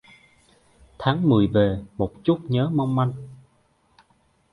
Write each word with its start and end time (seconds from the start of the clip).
Tháng 0.99 1.29
Mười 1.29 1.47
về, 1.47 1.83
một 1.97 2.13
chút 2.23 2.39
nhớ 2.47 2.69
mong 2.69 2.95
manh 2.95 3.13